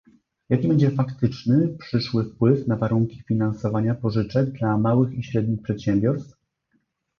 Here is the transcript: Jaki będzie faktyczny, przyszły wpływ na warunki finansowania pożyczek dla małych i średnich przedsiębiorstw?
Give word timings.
Jaki 0.49 0.67
będzie 0.67 0.91
faktyczny, 0.91 1.77
przyszły 1.79 2.25
wpływ 2.25 2.67
na 2.67 2.75
warunki 2.75 3.23
finansowania 3.27 3.95
pożyczek 3.95 4.51
dla 4.51 4.77
małych 4.77 5.13
i 5.13 5.23
średnich 5.23 5.61
przedsiębiorstw? 5.61 6.37